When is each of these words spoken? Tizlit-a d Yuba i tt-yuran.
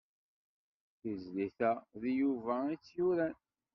Tizlit-a 0.99 1.71
d 2.01 2.03
Yuba 2.17 2.55
i 2.73 2.75
tt-yuran. 2.77 3.35